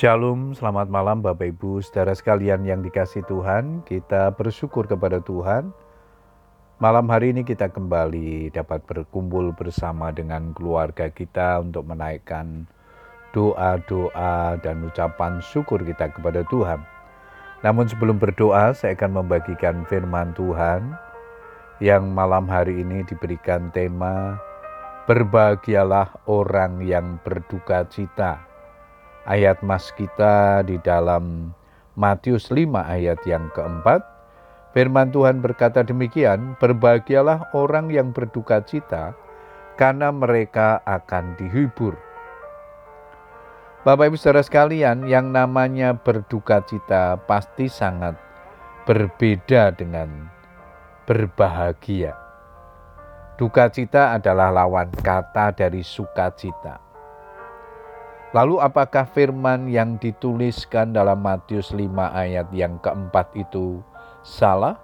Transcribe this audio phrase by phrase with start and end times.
[0.00, 3.84] Shalom, selamat malam Bapak Ibu, saudara sekalian yang dikasih Tuhan.
[3.84, 5.76] Kita bersyukur kepada Tuhan.
[6.80, 12.64] Malam hari ini kita kembali dapat berkumpul bersama dengan keluarga kita untuk menaikkan
[13.36, 16.80] doa-doa dan ucapan syukur kita kepada Tuhan.
[17.60, 20.96] Namun sebelum berdoa, saya akan membagikan firman Tuhan
[21.84, 24.40] yang malam hari ini diberikan tema
[25.04, 28.49] Berbahagialah orang yang berduka cita
[29.28, 31.52] ayat mas kita di dalam
[31.98, 34.00] Matius 5 ayat yang keempat,
[34.72, 39.12] firman Tuhan berkata demikian, berbahagialah orang yang berduka cita,
[39.76, 41.96] karena mereka akan dihibur.
[43.80, 48.12] Bapak Ibu Saudara sekalian, yang namanya berduka cita pasti sangat
[48.84, 50.28] berbeda dengan
[51.08, 52.12] berbahagia.
[53.40, 56.89] Duka cita adalah lawan kata dari sukacita.
[58.30, 63.82] Lalu apakah firman yang dituliskan dalam Matius 5 ayat yang keempat itu
[64.22, 64.78] salah?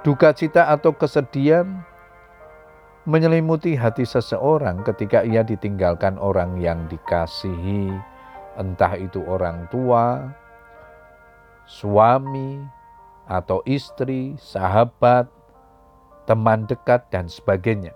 [0.00, 1.84] Duka cita atau kesedihan
[3.04, 7.92] menyelimuti hati seseorang ketika ia ditinggalkan orang yang dikasihi,
[8.56, 10.32] entah itu orang tua,
[11.68, 12.64] suami,
[13.28, 15.28] atau istri, sahabat,
[16.24, 17.92] teman dekat, dan sebagainya.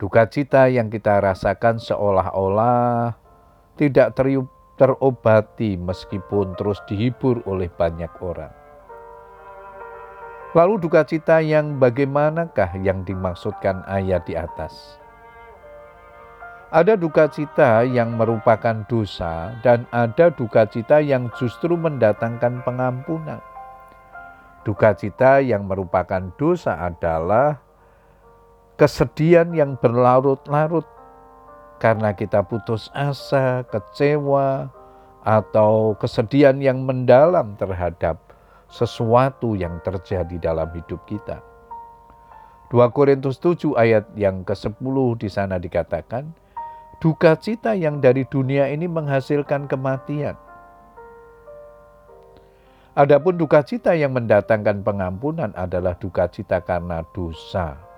[0.00, 3.12] Duka cita yang kita rasakan seolah-olah
[3.76, 4.16] tidak
[4.80, 8.48] terobati meskipun terus dihibur oleh banyak orang.
[10.56, 14.96] Lalu duka cita yang bagaimanakah yang dimaksudkan ayat di atas?
[16.72, 23.44] Ada duka cita yang merupakan dosa dan ada duka cita yang justru mendatangkan pengampunan.
[24.64, 27.60] Duka cita yang merupakan dosa adalah
[28.80, 30.88] kesedihan yang berlarut-larut
[31.76, 34.72] karena kita putus asa, kecewa,
[35.20, 38.16] atau kesedihan yang mendalam terhadap
[38.72, 41.44] sesuatu yang terjadi dalam hidup kita.
[42.72, 46.32] 2 Korintus 7 ayat yang ke-10 di sana dikatakan,
[47.04, 50.40] duka cita yang dari dunia ini menghasilkan kematian.
[52.96, 57.89] Adapun duka cita yang mendatangkan pengampunan adalah duka cita karena dosa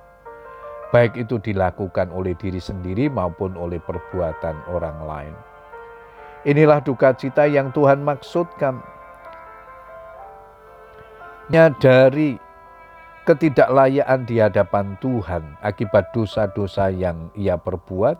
[0.92, 5.34] baik itu dilakukan oleh diri sendiri maupun oleh perbuatan orang lain.
[6.44, 8.78] Inilah duka cita yang Tuhan maksudkan.
[11.48, 12.36] Nyadari
[13.24, 18.18] ketidaklayaan di hadapan Tuhan akibat dosa-dosa yang ia perbuat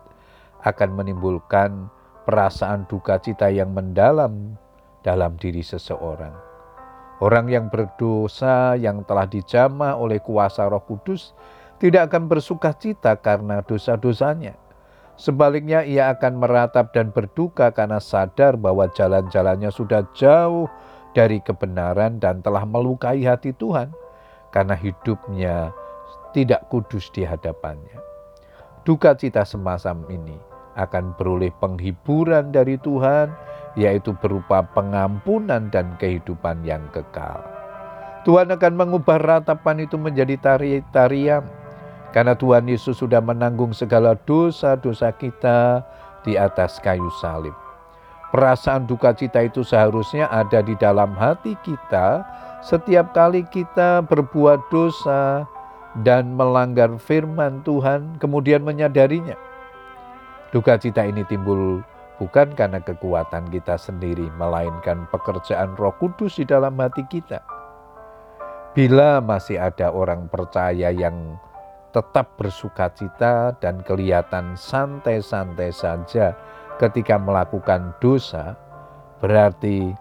[0.62, 1.90] akan menimbulkan
[2.24, 4.54] perasaan duka cita yang mendalam
[5.02, 6.32] dalam diri seseorang.
[7.22, 11.34] Orang yang berdosa yang telah dijamah oleh kuasa Roh Kudus
[11.82, 14.54] tidak akan bersuka cita karena dosa-dosanya.
[15.18, 20.70] Sebaliknya ia akan meratap dan berduka karena sadar bahwa jalan-jalannya sudah jauh
[21.10, 23.90] dari kebenaran dan telah melukai hati Tuhan
[24.54, 25.74] karena hidupnya
[26.30, 27.98] tidak kudus di hadapannya.
[28.86, 30.38] Duka cita semacam ini
[30.78, 33.34] akan beroleh penghiburan dari Tuhan,
[33.74, 37.42] yaitu berupa pengampunan dan kehidupan yang kekal.
[38.22, 41.61] Tuhan akan mengubah ratapan itu menjadi tari-tarian
[42.12, 45.82] karena Tuhan Yesus sudah menanggung segala dosa-dosa kita
[46.22, 47.56] di atas kayu salib.
[48.32, 52.24] Perasaan duka cita itu seharusnya ada di dalam hati kita
[52.62, 55.44] setiap kali kita berbuat dosa
[56.06, 59.36] dan melanggar firman Tuhan, kemudian menyadarinya.
[60.54, 61.84] Duka cita ini timbul
[62.16, 67.42] bukan karena kekuatan kita sendiri, melainkan pekerjaan Roh Kudus di dalam hati kita.
[68.72, 71.36] Bila masih ada orang percaya yang
[71.92, 76.32] tetap bersuka cita dan kelihatan santai-santai saja
[76.80, 78.56] ketika melakukan dosa,
[79.20, 79.92] berarti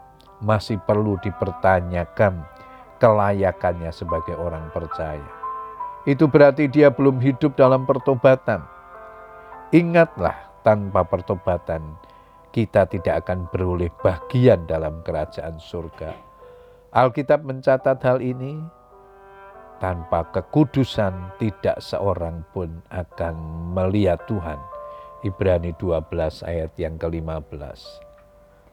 [0.41, 2.41] masih perlu dipertanyakan
[2.97, 5.29] kelayakannya sebagai orang percaya.
[6.07, 8.66] Itu berarti dia belum hidup dalam pertobatan.
[9.69, 11.82] Ingatlah, tanpa pertobatan
[12.53, 16.14] kita tidak akan beroleh bagian dalam kerajaan surga.
[16.91, 18.59] Alkitab mencatat hal ini
[19.82, 23.36] tanpa kekudusan tidak seorang pun akan
[23.74, 24.62] melihat Tuhan.
[25.26, 27.82] Ibrani 12 ayat yang ke-15.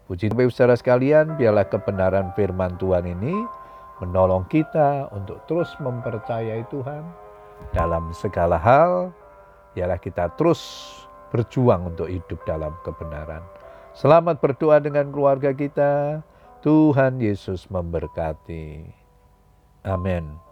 [0.08, 3.44] Puji Tuhan saudara sekalian, biarlah kebenaran firman Tuhan ini
[4.04, 7.04] menolong kita untuk terus mempercayai Tuhan
[7.72, 9.12] dalam segala hal.
[9.76, 10.92] Biarlah kita terus
[11.28, 13.44] berjuang untuk hidup dalam kebenaran.
[13.92, 16.24] Selamat berdoa dengan keluarga kita.
[16.64, 18.88] Tuhan Yesus memberkati.
[19.84, 20.47] Amin.